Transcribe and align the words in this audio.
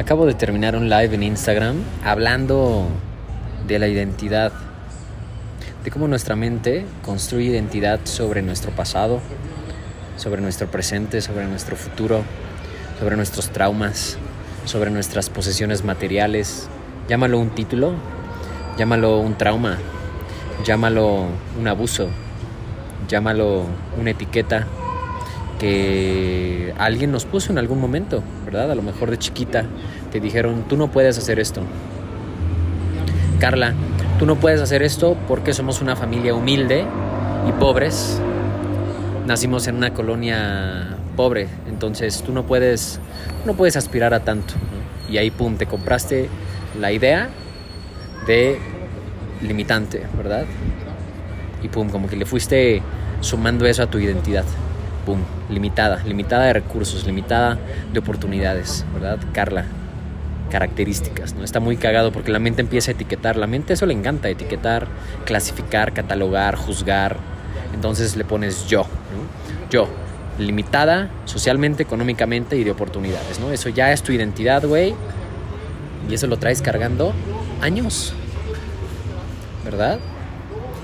Acabo 0.00 0.24
de 0.24 0.32
terminar 0.32 0.76
un 0.76 0.88
live 0.88 1.14
en 1.14 1.22
Instagram 1.22 1.76
hablando 2.02 2.88
de 3.66 3.78
la 3.78 3.86
identidad, 3.86 4.50
de 5.84 5.90
cómo 5.90 6.08
nuestra 6.08 6.36
mente 6.36 6.86
construye 7.04 7.50
identidad 7.50 8.00
sobre 8.04 8.40
nuestro 8.40 8.70
pasado, 8.70 9.20
sobre 10.16 10.40
nuestro 10.40 10.70
presente, 10.70 11.20
sobre 11.20 11.46
nuestro 11.46 11.76
futuro, 11.76 12.22
sobre 12.98 13.16
nuestros 13.16 13.50
traumas, 13.50 14.16
sobre 14.64 14.90
nuestras 14.90 15.28
posesiones 15.28 15.84
materiales. 15.84 16.70
Llámalo 17.06 17.38
un 17.38 17.50
título, 17.50 17.92
llámalo 18.78 19.18
un 19.18 19.36
trauma, 19.36 19.76
llámalo 20.64 21.26
un 21.60 21.68
abuso, 21.68 22.08
llámalo 23.06 23.66
una 24.00 24.12
etiqueta 24.12 24.66
que 25.58 26.72
alguien 26.78 27.12
nos 27.12 27.26
puso 27.26 27.52
en 27.52 27.58
algún 27.58 27.78
momento, 27.78 28.22
A 28.58 28.74
lo 28.74 28.82
mejor 28.82 29.10
de 29.10 29.18
chiquita 29.18 29.64
te 30.10 30.18
dijeron, 30.18 30.64
tú 30.68 30.76
no 30.76 30.88
puedes 30.88 31.16
hacer 31.18 31.38
esto. 31.38 31.62
Carla, 33.38 33.74
tú 34.18 34.26
no 34.26 34.36
puedes 34.36 34.60
hacer 34.60 34.82
esto 34.82 35.16
porque 35.28 35.52
somos 35.52 35.80
una 35.80 35.94
familia 35.94 36.34
humilde 36.34 36.84
y 37.48 37.52
pobres. 37.52 38.20
Nacimos 39.26 39.68
en 39.68 39.76
una 39.76 39.94
colonia 39.94 40.96
pobre, 41.16 41.46
entonces 41.68 42.22
tú 42.22 42.32
no 42.32 42.44
puedes, 42.44 42.98
no 43.46 43.54
puedes 43.54 43.76
aspirar 43.76 44.14
a 44.14 44.20
tanto. 44.20 44.54
Y 45.08 45.18
ahí, 45.18 45.30
pum, 45.30 45.56
te 45.56 45.66
compraste 45.66 46.28
la 46.78 46.92
idea 46.92 47.30
de 48.26 48.58
limitante, 49.42 50.06
¿verdad? 50.16 50.44
Y 51.62 51.68
pum, 51.68 51.88
como 51.88 52.08
que 52.08 52.16
le 52.16 52.26
fuiste 52.26 52.82
sumando 53.20 53.66
eso 53.66 53.82
a 53.82 53.86
tu 53.86 53.98
identidad 53.98 54.44
limitada, 55.50 56.02
limitada 56.04 56.44
de 56.44 56.52
recursos, 56.52 57.06
limitada 57.06 57.58
de 57.92 57.98
oportunidades, 57.98 58.84
¿verdad? 58.94 59.18
Carla, 59.32 59.64
características, 60.50 61.34
¿no? 61.34 61.44
Está 61.44 61.60
muy 61.60 61.76
cagado 61.76 62.12
porque 62.12 62.30
la 62.30 62.38
mente 62.38 62.60
empieza 62.60 62.90
a 62.90 62.94
etiquetar, 62.94 63.36
la 63.36 63.46
mente 63.46 63.72
eso 63.72 63.86
le 63.86 63.94
encanta, 63.94 64.28
etiquetar, 64.28 64.86
clasificar, 65.24 65.92
catalogar, 65.92 66.56
juzgar, 66.56 67.16
entonces 67.74 68.16
le 68.16 68.24
pones 68.24 68.66
yo, 68.66 68.86
Yo, 69.70 69.88
limitada 70.38 71.10
socialmente, 71.26 71.82
económicamente 71.82 72.56
y 72.56 72.64
de 72.64 72.72
oportunidades, 72.72 73.38
¿no? 73.38 73.52
Eso 73.52 73.68
ya 73.68 73.92
es 73.92 74.02
tu 74.02 74.12
identidad, 74.12 74.64
güey, 74.66 74.94
y 76.08 76.14
eso 76.14 76.26
lo 76.26 76.36
traes 76.38 76.60
cargando 76.60 77.12
años, 77.60 78.12
¿verdad? 79.64 80.00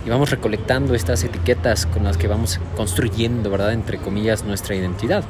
Y 0.07 0.09
vamos 0.09 0.31
recolectando 0.31 0.95
estas 0.95 1.25
etiquetas 1.25 1.85
con 1.85 2.05
las 2.05 2.17
que 2.17 2.29
vamos 2.29 2.61
construyendo, 2.77 3.51
¿verdad? 3.51 3.73
Entre 3.73 3.99
comillas, 3.99 4.45
nuestra 4.45 4.77
identidad. 4.77 5.25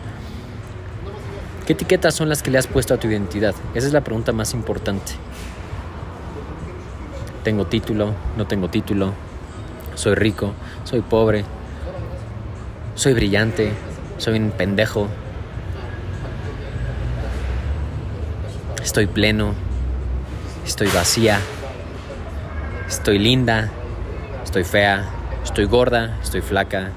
¿Qué 1.67 1.73
etiquetas 1.73 2.15
son 2.15 2.29
las 2.29 2.43
que 2.43 2.51
le 2.51 2.59
has 2.59 2.67
puesto 2.67 2.93
a 2.93 2.99
tu 2.99 3.09
identidad? 3.09 3.55
Esa 3.75 3.87
es 3.87 3.95
la 3.95 4.03
pregunta 4.03 4.33
más 4.33 4.53
importante. 4.53 5.13
¿Tengo 7.43 7.67
título? 7.67 8.13
¿No 8.37 8.47
tengo 8.47 8.69
título? 8.69 9.15
¿Soy 9.95 10.15
rico? 10.15 10.53
¿Soy 10.85 11.01
pobre? 11.01 11.47
¿Soy 12.97 13.15
brillante? 13.15 13.73
¿Soy 14.19 14.39
un 14.39 14.51
pendejo? 14.51 15.09
¿Estoy 18.83 19.07
pleno? 19.07 19.55
¿Estoy 20.67 20.89
vacía? 20.89 21.41
¿Estoy 22.87 23.19
linda? 23.19 23.71
Estoy 24.57 24.81
fea, 24.81 25.05
estoy 25.45 25.67
gorda, 25.67 26.17
estoy 26.23 26.41
flaca. 26.41 26.89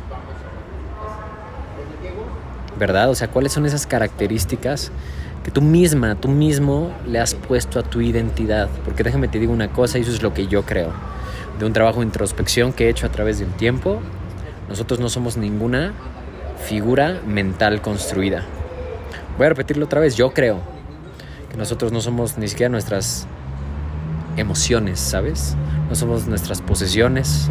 ¿Verdad? 2.77 3.09
O 3.09 3.15
sea, 3.15 3.27
¿cuáles 3.27 3.51
son 3.51 3.65
esas 3.65 3.85
características 3.85 4.93
que 5.43 5.51
tú 5.51 5.61
misma, 5.61 6.15
tú 6.15 6.29
mismo 6.29 6.93
le 7.05 7.19
has 7.19 7.35
puesto 7.35 7.77
a 7.77 7.83
tu 7.83 7.99
identidad? 7.99 8.69
Porque 8.85 9.03
déjame 9.03 9.27
te 9.27 9.39
digo 9.39 9.51
una 9.51 9.73
cosa, 9.73 9.97
y 9.97 10.03
eso 10.03 10.11
es 10.11 10.21
lo 10.21 10.33
que 10.33 10.47
yo 10.47 10.63
creo. 10.63 10.93
De 11.59 11.65
un 11.65 11.73
trabajo 11.73 11.99
de 11.99 12.05
introspección 12.05 12.71
que 12.71 12.85
he 12.85 12.89
hecho 12.89 13.05
a 13.05 13.09
través 13.09 13.39
del 13.39 13.49
tiempo, 13.49 13.99
nosotros 14.69 15.01
no 15.01 15.09
somos 15.09 15.35
ninguna 15.35 15.91
figura 16.65 17.19
mental 17.27 17.81
construida. 17.81 18.45
Voy 19.37 19.47
a 19.47 19.49
repetirlo 19.49 19.83
otra 19.83 19.99
vez, 19.99 20.15
yo 20.15 20.31
creo 20.31 20.61
que 21.51 21.57
nosotros 21.57 21.91
no 21.91 21.99
somos 21.99 22.37
ni 22.37 22.47
siquiera 22.47 22.69
nuestras 22.69 23.27
emociones, 24.37 24.97
¿sabes? 25.01 25.57
No 25.89 25.95
somos 25.95 26.27
nuestras 26.27 26.61
posesiones, 26.61 27.49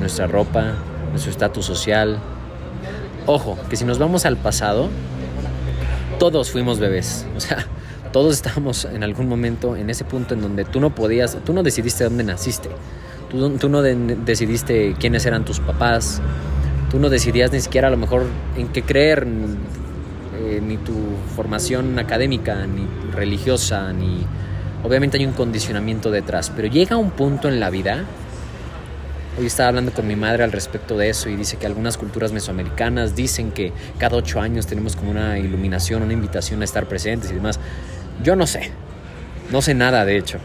nuestra 0.00 0.26
ropa, 0.26 0.74
nuestro 1.10 1.30
estatus 1.30 1.64
social. 1.64 2.18
Ojo, 3.26 3.56
que 3.70 3.76
si 3.76 3.84
nos 3.84 3.98
vamos 3.98 4.26
al 4.26 4.36
pasado, 4.36 4.88
todos 6.18 6.50
fuimos 6.50 6.80
bebés. 6.80 7.26
O 7.36 7.40
sea, 7.40 7.66
todos 8.12 8.34
estábamos 8.34 8.84
en 8.84 9.02
algún 9.02 9.28
momento 9.28 9.76
en 9.76 9.88
ese 9.88 10.04
punto 10.04 10.34
en 10.34 10.42
donde 10.42 10.64
tú 10.64 10.80
no 10.80 10.94
podías, 10.94 11.38
tú 11.44 11.52
no 11.52 11.62
decidiste 11.62 12.04
dónde 12.04 12.24
naciste. 12.24 12.68
Tú, 13.30 13.68
no 13.70 13.80
decidiste 13.80 14.94
quiénes 14.98 15.24
eran 15.24 15.46
tus 15.46 15.58
papás. 15.58 16.20
Tú 16.90 16.98
no 16.98 17.08
decidías 17.08 17.50
ni 17.50 17.60
siquiera 17.60 17.88
a 17.88 17.90
lo 17.90 17.96
mejor 17.96 18.26
en 18.58 18.68
qué 18.68 18.82
creer, 18.82 19.26
eh, 20.38 20.60
ni 20.62 20.76
tu 20.76 20.92
formación 21.34 21.98
académica, 21.98 22.66
ni 22.66 22.86
religiosa, 23.10 23.90
ni 23.94 24.26
Obviamente 24.84 25.16
hay 25.16 25.26
un 25.26 25.32
condicionamiento 25.32 26.10
detrás, 26.10 26.50
pero 26.54 26.66
llega 26.66 26.96
un 26.96 27.10
punto 27.10 27.48
en 27.48 27.60
la 27.60 27.70
vida. 27.70 28.04
Hoy 29.38 29.46
estaba 29.46 29.68
hablando 29.68 29.92
con 29.92 30.06
mi 30.06 30.16
madre 30.16 30.42
al 30.42 30.52
respecto 30.52 30.98
de 30.98 31.08
eso 31.08 31.28
y 31.28 31.36
dice 31.36 31.56
que 31.56 31.66
algunas 31.66 31.96
culturas 31.96 32.32
mesoamericanas 32.32 33.14
dicen 33.14 33.52
que 33.52 33.72
cada 33.98 34.16
ocho 34.16 34.40
años 34.40 34.66
tenemos 34.66 34.96
como 34.96 35.12
una 35.12 35.38
iluminación, 35.38 36.02
una 36.02 36.12
invitación 36.12 36.62
a 36.62 36.64
estar 36.64 36.86
presentes 36.86 37.30
y 37.30 37.34
demás. 37.34 37.60
Yo 38.24 38.34
no 38.34 38.46
sé, 38.46 38.72
no 39.52 39.62
sé 39.62 39.74
nada 39.74 40.04
de 40.04 40.18
hecho, 40.18 40.38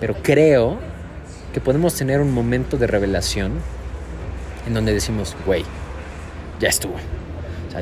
pero 0.00 0.14
creo 0.22 0.78
que 1.52 1.60
podemos 1.60 1.94
tener 1.94 2.20
un 2.20 2.32
momento 2.32 2.76
de 2.76 2.86
revelación 2.86 3.52
en 4.66 4.74
donde 4.74 4.94
decimos, 4.94 5.36
güey, 5.44 5.64
ya 6.60 6.68
estuvo. 6.68 6.94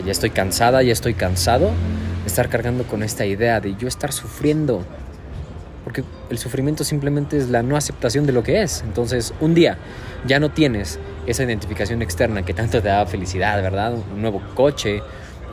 Ya 0.04 0.12
estoy 0.12 0.30
cansada, 0.30 0.82
ya 0.82 0.92
estoy 0.92 1.14
cansado 1.14 1.66
de 2.22 2.26
estar 2.26 2.48
cargando 2.48 2.84
con 2.84 3.02
esta 3.02 3.26
idea 3.26 3.60
de 3.60 3.74
yo 3.76 3.88
estar 3.88 4.12
sufriendo 4.12 4.84
porque 5.90 6.04
el 6.30 6.38
sufrimiento 6.38 6.84
simplemente 6.84 7.36
es 7.36 7.48
la 7.48 7.64
no 7.64 7.76
aceptación 7.76 8.24
de 8.24 8.32
lo 8.32 8.44
que 8.44 8.62
es. 8.62 8.82
Entonces, 8.82 9.34
un 9.40 9.54
día 9.54 9.76
ya 10.24 10.38
no 10.38 10.50
tienes 10.50 11.00
esa 11.26 11.42
identificación 11.42 12.00
externa 12.00 12.44
que 12.44 12.54
tanto 12.54 12.80
te 12.80 12.86
da 12.86 13.04
felicidad, 13.06 13.60
¿verdad? 13.60 13.94
Un 13.94 14.22
nuevo 14.22 14.40
coche, 14.54 15.02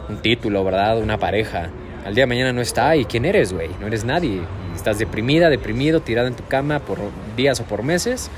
un 0.08 0.22
título, 0.22 0.64
¿verdad? 0.64 1.00
Una 1.02 1.18
pareja. 1.18 1.70
Al 2.06 2.14
día 2.14 2.26
de 2.26 2.28
mañana 2.28 2.54
no 2.54 2.62
está 2.62 2.96
y 2.96 3.06
¿quién 3.06 3.26
eres, 3.26 3.52
güey? 3.52 3.70
No 3.80 3.88
eres 3.88 4.06
nadie. 4.06 4.44
estás 4.76 5.00
deprimida, 5.00 5.50
deprimido, 5.50 6.02
tirada 6.02 6.28
en 6.28 6.36
tu 6.36 6.46
cama 6.46 6.82
por 6.82 7.00
días 7.36 7.60
o 7.60 7.64
por 7.64 7.82
meses, 7.82 8.30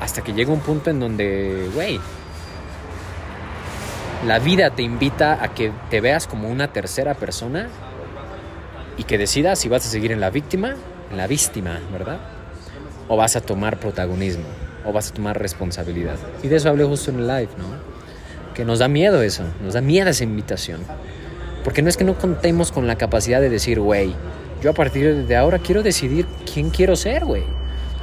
hasta 0.00 0.22
que 0.22 0.34
llega 0.34 0.52
un 0.52 0.60
punto 0.60 0.90
en 0.90 1.00
donde, 1.00 1.68
güey, 1.74 1.98
la 4.28 4.38
vida 4.38 4.70
te 4.70 4.82
invita 4.82 5.42
a 5.42 5.48
que 5.54 5.72
te 5.90 6.00
veas 6.00 6.28
como 6.28 6.48
una 6.48 6.68
tercera 6.68 7.14
persona 7.14 7.68
y 8.96 9.02
que 9.02 9.18
decidas 9.18 9.58
si 9.58 9.68
vas 9.68 9.84
a 9.84 9.88
seguir 9.88 10.12
en 10.12 10.20
la 10.20 10.30
víctima 10.30 10.76
la 11.14 11.26
víctima, 11.26 11.80
¿verdad? 11.92 12.18
O 13.08 13.16
vas 13.16 13.36
a 13.36 13.40
tomar 13.40 13.78
protagonismo, 13.78 14.44
o 14.84 14.92
vas 14.92 15.10
a 15.10 15.14
tomar 15.14 15.40
responsabilidad. 15.40 16.16
Y 16.42 16.48
de 16.48 16.56
eso 16.56 16.68
hablé 16.68 16.84
justo 16.84 17.10
en 17.10 17.20
el 17.20 17.26
live, 17.26 17.48
¿no? 17.56 17.66
Que 18.54 18.64
nos 18.64 18.80
da 18.80 18.88
miedo 18.88 19.22
eso, 19.22 19.44
nos 19.62 19.74
da 19.74 19.80
miedo 19.80 20.10
esa 20.10 20.24
invitación. 20.24 20.80
Porque 21.64 21.82
no 21.82 21.88
es 21.88 21.96
que 21.96 22.04
no 22.04 22.14
contemos 22.14 22.72
con 22.72 22.86
la 22.86 22.96
capacidad 22.96 23.40
de 23.40 23.50
decir, 23.50 23.80
güey, 23.80 24.14
yo 24.62 24.70
a 24.70 24.74
partir 24.74 25.26
de 25.26 25.36
ahora 25.36 25.58
quiero 25.58 25.82
decidir 25.82 26.26
quién 26.52 26.70
quiero 26.70 26.96
ser, 26.96 27.24
güey. 27.24 27.44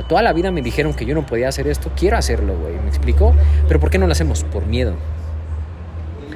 toda 0.07 0.21
la 0.21 0.33
vida 0.33 0.51
me 0.51 0.61
dijeron 0.61 0.93
que 0.93 1.05
yo 1.05 1.15
no 1.15 1.25
podía 1.25 1.47
hacer 1.47 1.67
esto, 1.67 1.91
quiero 1.95 2.17
hacerlo, 2.17 2.55
güey. 2.57 2.75
¿Me 2.75 2.87
explico? 2.87 3.33
Pero 3.67 3.79
¿por 3.79 3.89
qué 3.89 3.97
no 3.97 4.07
lo 4.07 4.11
hacemos? 4.11 4.43
Por 4.43 4.65
miedo. 4.65 4.93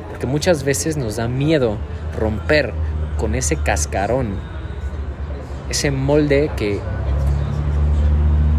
Porque 0.09 0.28
muchas 0.28 0.63
veces 0.63 0.97
nos 0.97 1.16
da 1.16 1.28
miedo 1.28 1.78
romper 2.18 2.74
con 3.18 3.35
ese 3.35 3.56
cascarón 3.58 4.59
ese 5.70 5.92
molde 5.92 6.52
que 6.56 6.80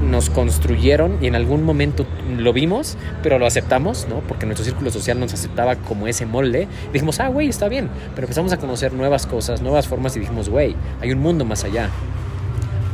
nos 0.02 0.30
construyeron 0.30 1.18
y 1.20 1.26
en 1.26 1.34
algún 1.34 1.62
momento 1.62 2.06
lo 2.36 2.52
vimos, 2.52 2.96
pero 3.22 3.38
lo 3.38 3.46
aceptamos, 3.46 4.06
¿no? 4.08 4.20
Porque 4.20 4.46
nuestro 4.46 4.64
círculo 4.64 4.90
social 4.90 5.20
nos 5.20 5.32
aceptaba 5.32 5.76
como 5.76 6.06
ese 6.06 6.26
molde. 6.26 6.68
dijimos, 6.92 7.20
ah, 7.20 7.28
güey, 7.28 7.48
está 7.48 7.68
bien. 7.68 7.88
Pero 8.14 8.26
empezamos 8.26 8.52
a 8.52 8.56
conocer 8.56 8.92
nuevas 8.92 9.26
cosas, 9.26 9.62
nuevas 9.62 9.86
formas 9.86 10.16
y 10.16 10.20
dijimos, 10.20 10.48
güey, 10.48 10.74
hay 11.00 11.12
un 11.12 11.20
mundo 11.20 11.44
más 11.44 11.64
allá. 11.64 11.90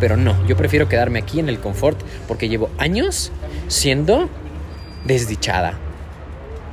Pero 0.00 0.16
no, 0.16 0.34
yo 0.46 0.56
prefiero 0.56 0.88
quedarme 0.88 1.18
aquí 1.18 1.40
en 1.40 1.48
el 1.48 1.58
confort 1.58 1.98
porque 2.28 2.48
llevo 2.48 2.68
años 2.78 3.32
siendo 3.68 4.28
desdichada, 5.04 5.74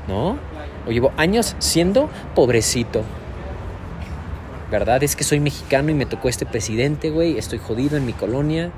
¿no? 0.08 0.38
O 0.86 0.92
llevo 0.92 1.14
años 1.16 1.56
siendo 1.60 2.10
pobrecito, 2.36 3.04
¿verdad? 4.74 5.04
Es 5.04 5.16
que 5.16 5.24
soy 5.24 5.40
mexicano 5.40 5.92
y 5.92 5.94
me 5.94 6.08
tocó 6.08 6.30
este 6.30 6.48
presidente, 6.48 7.12
güey, 7.12 7.38
estoy 7.38 7.60
jodido 7.60 7.96
en 7.96 8.08
mi 8.08 8.14
colonia. 8.14 8.72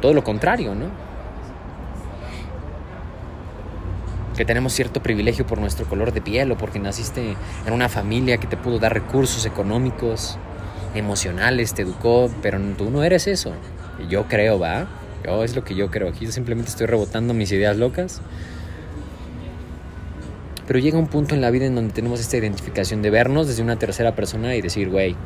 Todo 0.00 0.14
lo 0.14 0.24
contrario, 0.24 0.74
¿no? 0.74 0.86
Que 4.34 4.46
tenemos 4.46 4.72
cierto 4.72 5.02
privilegio 5.02 5.46
por 5.46 5.60
nuestro 5.60 5.84
color 5.84 6.14
de 6.14 6.22
piel 6.22 6.50
o 6.52 6.56
porque 6.56 6.78
naciste 6.78 7.36
en 7.66 7.72
una 7.74 7.90
familia 7.90 8.38
que 8.38 8.46
te 8.46 8.56
pudo 8.56 8.78
dar 8.78 8.94
recursos 8.94 9.44
económicos, 9.44 10.38
emocionales, 10.94 11.74
te 11.74 11.82
educó, 11.82 12.30
pero 12.40 12.58
tú 12.78 12.88
no 12.88 13.02
eres 13.02 13.26
eso. 13.26 13.52
Yo 14.08 14.26
creo, 14.26 14.58
va. 14.58 14.86
Yo 15.22 15.44
es 15.44 15.54
lo 15.54 15.64
que 15.64 15.74
yo 15.74 15.90
creo. 15.90 16.08
Aquí 16.08 16.32
simplemente 16.32 16.70
estoy 16.70 16.86
rebotando 16.86 17.34
mis 17.34 17.52
ideas 17.52 17.76
locas. 17.76 18.22
Pero 20.70 20.78
llega 20.78 20.98
un 20.98 21.08
punto 21.08 21.34
en 21.34 21.40
la 21.40 21.50
vida 21.50 21.66
en 21.66 21.74
donde 21.74 21.92
tenemos 21.92 22.20
esta 22.20 22.36
identificación 22.36 23.02
de 23.02 23.10
vernos 23.10 23.48
desde 23.48 23.60
una 23.60 23.74
tercera 23.74 24.14
persona 24.14 24.54
y 24.54 24.62
decir, 24.62 24.88
güey, 24.88 25.16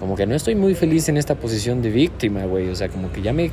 como 0.00 0.16
que 0.16 0.26
no 0.26 0.34
estoy 0.34 0.56
muy 0.56 0.74
feliz 0.74 1.08
en 1.08 1.16
esta 1.16 1.36
posición 1.36 1.80
de 1.80 1.90
víctima, 1.90 2.44
güey. 2.46 2.68
O 2.70 2.74
sea, 2.74 2.88
como 2.88 3.12
que 3.12 3.22
ya 3.22 3.32
me. 3.32 3.52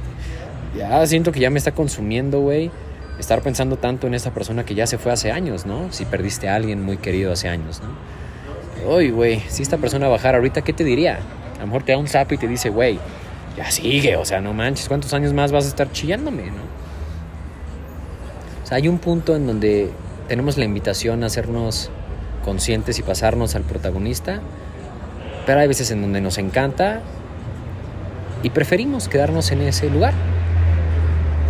Ya 0.76 1.06
siento 1.06 1.32
que 1.32 1.40
ya 1.40 1.52
me 1.52 1.60
está 1.60 1.74
consumiendo, 1.74 2.40
güey. 2.40 2.72
Estar 3.20 3.44
pensando 3.44 3.78
tanto 3.78 4.08
en 4.08 4.16
esta 4.16 4.34
persona 4.34 4.66
que 4.66 4.74
ya 4.74 4.88
se 4.88 4.98
fue 4.98 5.12
hace 5.12 5.32
años, 5.32 5.68
¿no? 5.68 5.94
Si 5.94 6.06
perdiste 6.06 6.50
a 6.50 6.56
alguien 6.56 6.82
muy 6.82 6.98
querido 6.98 7.32
hace 7.32 7.50
años, 7.50 7.84
¿no? 7.84 8.92
Uy, 8.92 9.12
güey, 9.12 9.44
si 9.48 9.62
esta 9.62 9.78
persona 9.78 10.08
bajara 10.08 10.40
ahorita, 10.40 10.64
¿qué 10.64 10.74
te 10.74 10.84
diría? 10.84 11.20
A 11.58 11.60
lo 11.60 11.68
mejor 11.68 11.84
te 11.84 11.92
da 11.92 12.00
un 12.00 12.08
zap 12.08 12.32
y 12.32 12.38
te 12.40 12.48
dice, 12.48 12.70
güey, 12.70 12.98
ya 13.56 13.70
sigue, 13.70 14.16
o 14.16 14.26
sea, 14.26 14.42
no 14.42 14.54
manches, 14.54 14.88
¿cuántos 14.88 15.14
años 15.14 15.34
más 15.34 15.52
vas 15.52 15.66
a 15.66 15.68
estar 15.68 15.92
chillándome, 15.92 16.48
no? 16.48 16.64
O 18.64 18.66
sea, 18.66 18.78
hay 18.78 18.88
un 18.88 18.98
punto 18.98 19.36
en 19.36 19.46
donde 19.46 19.92
tenemos 20.32 20.58
la 20.58 20.64
invitación 20.64 21.24
a 21.24 21.26
hacernos 21.26 21.90
conscientes 22.46 22.98
y 22.98 23.04
pasarnos 23.04 23.56
al 23.56 23.64
protagonista, 23.64 24.40
pero 25.46 25.60
hay 25.60 25.68
veces 25.68 25.92
en 25.92 26.02
donde 26.02 26.22
nos 26.22 26.38
encanta 26.38 27.02
y 28.42 28.50
preferimos 28.52 29.10
quedarnos 29.10 29.52
en 29.52 29.60
ese 29.60 29.90
lugar. 29.90 30.14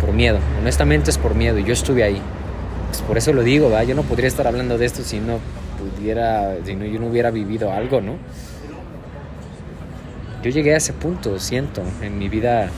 Por 0.00 0.12
miedo, 0.12 0.40
honestamente 0.60 1.10
es 1.10 1.18
por 1.18 1.36
miedo 1.36 1.60
y 1.60 1.64
yo 1.64 1.72
estuve 1.72 2.02
ahí. 2.02 2.20
Pues 2.88 3.02
por 3.02 3.16
eso 3.18 3.32
lo 3.32 3.44
digo, 3.44 3.70
¿va? 3.70 3.84
yo 3.84 3.94
no 3.94 4.02
podría 4.02 4.26
estar 4.26 4.48
hablando 4.48 4.76
de 4.76 4.86
esto 4.86 5.04
si 5.04 5.20
no 5.20 5.38
pudiera, 5.78 6.56
si 6.64 6.74
no, 6.74 6.84
yo 6.84 6.98
no 6.98 7.06
hubiera 7.06 7.30
vivido 7.30 7.70
algo, 7.70 8.00
¿no? 8.00 8.16
Yo 10.42 10.50
llegué 10.50 10.74
a 10.74 10.78
ese 10.78 10.92
punto, 10.92 11.38
siento, 11.38 11.82
en 12.00 12.18
mi 12.18 12.28
vida 12.28 12.68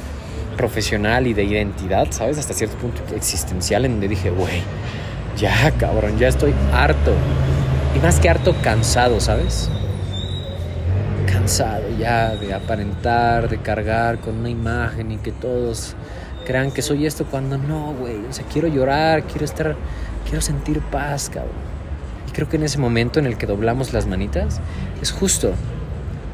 profesional 0.58 1.26
y 1.26 1.32
de 1.32 1.44
identidad, 1.44 2.08
¿sabes? 2.10 2.36
Hasta 2.36 2.52
cierto 2.52 2.76
punto 2.76 3.00
existencial 3.16 3.86
en 3.86 3.92
donde 3.92 4.08
dije, 4.08 4.28
güey, 4.28 4.60
ya 5.36 5.70
cabrón, 5.72 6.18
ya 6.18 6.28
estoy 6.28 6.54
harto. 6.72 7.12
Y 7.96 8.00
más 8.00 8.18
que 8.18 8.28
harto, 8.28 8.54
cansado, 8.62 9.20
¿sabes? 9.20 9.68
Cansado 11.26 11.84
ya 11.98 12.34
de 12.36 12.52
aparentar, 12.52 13.48
de 13.48 13.58
cargar 13.58 14.18
con 14.18 14.38
una 14.38 14.50
imagen 14.50 15.12
y 15.12 15.16
que 15.18 15.32
todos 15.32 15.94
crean 16.44 16.70
que 16.70 16.82
soy 16.82 17.06
esto 17.06 17.24
cuando 17.24 17.56
no, 17.58 17.94
güey. 17.94 18.16
O 18.28 18.32
sea, 18.32 18.44
quiero 18.52 18.68
llorar, 18.68 19.24
quiero 19.24 19.44
estar, 19.44 19.76
quiero 20.24 20.40
sentir 20.40 20.80
paz, 20.80 21.30
cabrón. 21.30 21.52
Y 22.28 22.32
creo 22.32 22.48
que 22.48 22.56
en 22.56 22.64
ese 22.64 22.78
momento 22.78 23.18
en 23.18 23.26
el 23.26 23.36
que 23.36 23.46
doblamos 23.46 23.92
las 23.92 24.06
manitas, 24.06 24.60
es 25.00 25.12
justo 25.12 25.52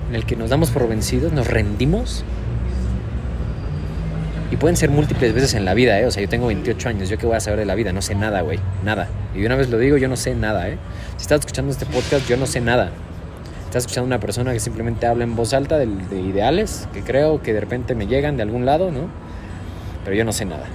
en 0.08 0.16
el 0.16 0.24
que 0.24 0.36
nos 0.36 0.50
damos 0.50 0.70
por 0.70 0.88
vencidos, 0.88 1.32
nos 1.32 1.46
rendimos. 1.46 2.24
Y 4.50 4.56
pueden 4.56 4.76
ser 4.76 4.90
múltiples 4.90 5.32
veces 5.32 5.54
en 5.54 5.64
la 5.64 5.74
vida, 5.74 6.00
¿eh? 6.00 6.06
O 6.06 6.10
sea, 6.10 6.22
yo 6.22 6.28
tengo 6.28 6.48
28 6.48 6.88
años, 6.88 7.08
¿yo 7.08 7.18
qué 7.18 7.26
voy 7.26 7.36
a 7.36 7.40
saber 7.40 7.60
de 7.60 7.66
la 7.66 7.76
vida? 7.76 7.92
No 7.92 8.02
sé 8.02 8.16
nada, 8.16 8.40
güey, 8.40 8.58
nada. 8.84 9.08
Y 9.34 9.40
de 9.40 9.46
una 9.46 9.54
vez 9.54 9.70
lo 9.70 9.78
digo, 9.78 9.96
yo 9.96 10.08
no 10.08 10.16
sé 10.16 10.34
nada, 10.34 10.68
¿eh? 10.68 10.76
Si 11.16 11.22
estás 11.22 11.40
escuchando 11.40 11.70
este 11.70 11.86
podcast, 11.86 12.28
yo 12.28 12.36
no 12.36 12.46
sé 12.46 12.60
nada. 12.60 12.90
Estás 13.66 13.84
escuchando 13.84 14.06
una 14.06 14.18
persona 14.18 14.52
que 14.52 14.58
simplemente 14.58 15.06
habla 15.06 15.22
en 15.22 15.36
voz 15.36 15.54
alta 15.54 15.78
de, 15.78 15.86
de 15.86 16.20
ideales, 16.20 16.88
que 16.92 17.02
creo 17.02 17.40
que 17.40 17.52
de 17.52 17.60
repente 17.60 17.94
me 17.94 18.08
llegan 18.08 18.36
de 18.36 18.42
algún 18.42 18.66
lado, 18.66 18.90
¿no? 18.90 19.02
Pero 20.04 20.16
yo 20.16 20.24
no 20.24 20.32
sé 20.32 20.44
nada. 20.44 20.66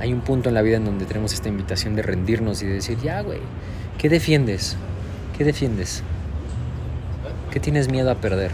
Hay 0.00 0.14
un 0.14 0.22
punto 0.22 0.48
en 0.48 0.54
la 0.54 0.62
vida 0.62 0.78
en 0.78 0.86
donde 0.86 1.04
tenemos 1.04 1.34
esta 1.34 1.50
invitación 1.50 1.94
de 1.94 2.00
rendirnos 2.00 2.62
y 2.62 2.66
de 2.66 2.72
decir, 2.72 2.96
ya, 3.02 3.20
güey, 3.20 3.40
¿qué 3.98 4.08
defiendes? 4.08 4.78
¿Qué 5.36 5.44
defiendes? 5.44 6.02
¿Qué 7.50 7.60
tienes 7.60 7.90
miedo 7.90 8.10
a 8.10 8.14
perder? 8.14 8.50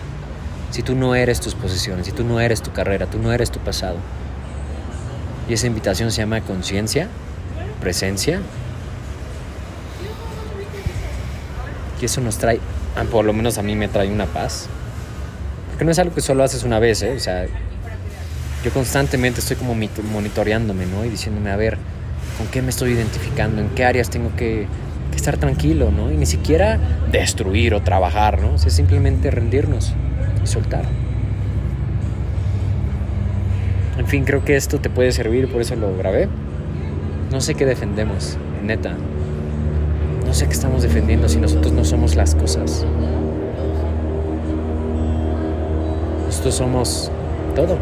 Si 0.70 0.82
tú 0.82 0.94
no 0.94 1.14
eres 1.14 1.40
tus 1.40 1.54
posiciones, 1.54 2.06
si 2.06 2.12
tú 2.12 2.24
no 2.24 2.40
eres 2.40 2.62
tu 2.62 2.72
carrera, 2.72 3.06
tú 3.06 3.18
no 3.18 3.32
eres 3.32 3.50
tu 3.50 3.60
pasado. 3.60 3.96
Y 5.48 5.54
esa 5.54 5.66
invitación 5.66 6.10
se 6.10 6.18
llama 6.18 6.40
conciencia, 6.40 7.08
presencia. 7.80 8.40
Y 12.00 12.04
eso 12.04 12.20
nos 12.20 12.36
trae, 12.38 12.60
por 13.10 13.24
lo 13.24 13.32
menos 13.32 13.58
a 13.58 13.62
mí 13.62 13.74
me 13.74 13.88
trae 13.88 14.10
una 14.10 14.26
paz. 14.26 14.66
Porque 15.70 15.84
no 15.84 15.92
es 15.92 15.98
algo 15.98 16.14
que 16.14 16.20
solo 16.20 16.42
haces 16.42 16.64
una 16.64 16.78
vez, 16.78 17.02
¿eh? 17.02 17.14
O 17.16 17.20
sea, 17.20 17.46
yo 18.64 18.72
constantemente 18.72 19.40
estoy 19.40 19.56
como 19.56 19.74
monitoreándome, 19.74 20.86
¿no? 20.86 21.04
Y 21.04 21.08
diciéndome, 21.08 21.50
a 21.50 21.56
ver, 21.56 21.78
¿con 22.38 22.48
qué 22.48 22.60
me 22.60 22.70
estoy 22.70 22.92
identificando? 22.92 23.60
¿En 23.62 23.68
qué 23.70 23.84
áreas 23.84 24.10
tengo 24.10 24.34
que, 24.36 24.66
que 25.10 25.16
estar 25.16 25.36
tranquilo, 25.36 25.92
¿no? 25.92 26.10
Y 26.10 26.16
ni 26.16 26.26
siquiera 26.26 26.78
destruir 27.10 27.74
o 27.74 27.82
trabajar, 27.82 28.40
¿no? 28.40 28.54
O 28.54 28.58
sea, 28.58 28.70
simplemente 28.70 29.30
rendirnos 29.30 29.94
soltar. 30.46 30.84
En 33.98 34.06
fin, 34.06 34.24
creo 34.24 34.44
que 34.44 34.56
esto 34.56 34.78
te 34.78 34.90
puede 34.90 35.12
servir, 35.12 35.48
por 35.50 35.60
eso 35.60 35.74
lo 35.74 35.96
grabé. 35.96 36.28
No 37.30 37.40
sé 37.40 37.54
qué 37.54 37.64
defendemos, 37.64 38.36
neta. 38.62 38.94
No 40.26 40.34
sé 40.34 40.46
qué 40.46 40.52
estamos 40.52 40.82
defendiendo 40.82 41.28
si 41.28 41.38
nosotros 41.38 41.72
no 41.72 41.84
somos 41.84 42.14
las 42.14 42.34
cosas. 42.34 42.84
Nosotros 46.26 46.54
somos 46.54 47.10
todo. 47.54 47.78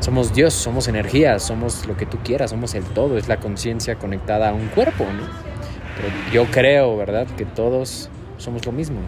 Somos 0.00 0.32
Dios, 0.32 0.54
somos 0.54 0.88
energía, 0.88 1.38
somos 1.38 1.86
lo 1.86 1.96
que 1.96 2.06
tú 2.06 2.18
quieras, 2.24 2.50
somos 2.50 2.74
el 2.74 2.84
todo, 2.84 3.18
es 3.18 3.28
la 3.28 3.38
conciencia 3.38 3.96
conectada 3.96 4.50
a 4.50 4.52
un 4.54 4.68
cuerpo, 4.68 5.04
¿no? 5.04 5.24
Yo 6.32 6.46
creo, 6.46 6.96
¿verdad?, 6.96 7.26
que 7.36 7.44
todos 7.44 8.08
somos 8.38 8.64
lo 8.64 8.72
mismo. 8.72 9.00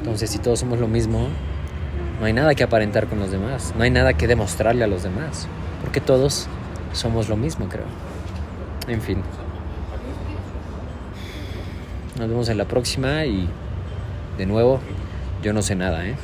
Entonces, 0.00 0.30
si 0.30 0.38
todos 0.38 0.58
somos 0.58 0.80
lo 0.80 0.88
mismo, 0.88 1.28
no 2.18 2.26
hay 2.26 2.32
nada 2.32 2.54
que 2.54 2.64
aparentar 2.64 3.06
con 3.06 3.18
los 3.20 3.30
demás, 3.30 3.74
no 3.76 3.84
hay 3.84 3.90
nada 3.90 4.14
que 4.14 4.26
demostrarle 4.26 4.82
a 4.84 4.86
los 4.86 5.02
demás, 5.02 5.46
porque 5.82 6.00
todos 6.00 6.48
somos 6.92 7.28
lo 7.28 7.36
mismo, 7.36 7.68
creo. 7.68 7.84
En 8.88 9.02
fin. 9.02 9.22
Nos 12.18 12.28
vemos 12.28 12.48
en 12.48 12.58
la 12.58 12.64
próxima 12.64 13.24
y 13.26 13.48
de 14.38 14.46
nuevo, 14.46 14.80
yo 15.42 15.52
no 15.52 15.60
sé 15.62 15.74
nada, 15.74 16.06
¿eh? 16.06 16.16